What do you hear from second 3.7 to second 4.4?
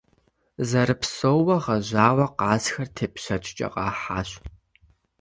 къахьащ.